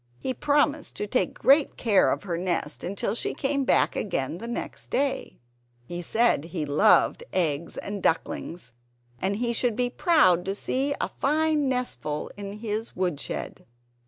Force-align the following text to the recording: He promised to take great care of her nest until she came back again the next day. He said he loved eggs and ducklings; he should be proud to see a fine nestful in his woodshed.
He 0.17 0.33
promised 0.33 0.95
to 0.95 1.05
take 1.05 1.35
great 1.37 1.77
care 1.77 2.09
of 2.11 2.23
her 2.23 2.35
nest 2.35 2.83
until 2.83 3.13
she 3.13 3.35
came 3.35 3.65
back 3.65 3.95
again 3.95 4.39
the 4.39 4.47
next 4.47 4.89
day. 4.89 5.37
He 5.85 6.01
said 6.01 6.45
he 6.45 6.65
loved 6.65 7.23
eggs 7.31 7.77
and 7.77 8.01
ducklings; 8.01 8.71
he 9.21 9.53
should 9.53 9.75
be 9.75 9.91
proud 9.91 10.43
to 10.45 10.55
see 10.55 10.95
a 10.99 11.07
fine 11.07 11.69
nestful 11.69 12.31
in 12.35 12.53
his 12.53 12.95
woodshed. 12.95 13.67